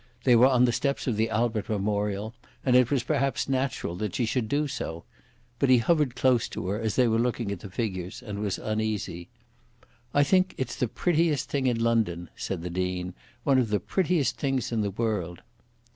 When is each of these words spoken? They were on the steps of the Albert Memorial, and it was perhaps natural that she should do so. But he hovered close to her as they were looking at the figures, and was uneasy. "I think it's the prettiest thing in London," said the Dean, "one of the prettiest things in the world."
They 0.23 0.35
were 0.35 0.47
on 0.47 0.65
the 0.65 0.71
steps 0.71 1.05
of 1.05 1.15
the 1.15 1.29
Albert 1.29 1.69
Memorial, 1.69 2.33
and 2.65 2.75
it 2.75 2.89
was 2.89 3.03
perhaps 3.03 3.47
natural 3.47 3.95
that 3.97 4.15
she 4.15 4.25
should 4.25 4.47
do 4.49 4.67
so. 4.67 5.03
But 5.59 5.69
he 5.69 5.77
hovered 5.77 6.15
close 6.15 6.49
to 6.49 6.69
her 6.69 6.79
as 6.81 6.95
they 6.95 7.07
were 7.07 7.19
looking 7.19 7.51
at 7.51 7.59
the 7.59 7.69
figures, 7.69 8.23
and 8.23 8.39
was 8.39 8.57
uneasy. 8.57 9.29
"I 10.11 10.23
think 10.23 10.55
it's 10.57 10.75
the 10.75 10.87
prettiest 10.87 11.51
thing 11.51 11.67
in 11.67 11.79
London," 11.79 12.31
said 12.35 12.63
the 12.63 12.71
Dean, 12.71 13.13
"one 13.43 13.59
of 13.59 13.69
the 13.69 13.79
prettiest 13.79 14.37
things 14.37 14.71
in 14.71 14.81
the 14.81 14.89
world." 14.89 15.43